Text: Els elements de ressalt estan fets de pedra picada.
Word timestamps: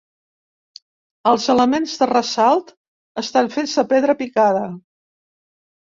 Els 1.33 1.45
elements 1.55 1.93
de 2.03 2.09
ressalt 2.13 2.75
estan 3.25 3.53
fets 3.61 3.79
de 3.81 3.87
pedra 3.97 4.21
picada. 4.27 4.69